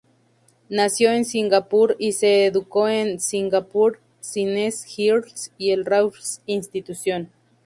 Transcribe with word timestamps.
Nació 0.69 1.11
en 1.11 1.25
Singapur 1.25 1.95
y 1.99 2.13
se 2.13 2.47
educó 2.47 2.89
en 2.89 3.19
Singapore 3.19 3.99
Chinese 4.21 4.87
Girls' 4.87 5.51
y 5.59 5.69
el 5.69 5.85
Raffles 5.85 6.41
Institution. 6.47 7.29